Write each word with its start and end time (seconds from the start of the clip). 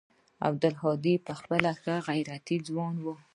عبدالهادي 0.47 1.15
پخپله 1.27 1.71
ښه 1.81 1.95
غيرتي 2.09 2.57
ځوان 2.67 2.95
و. 3.01 3.07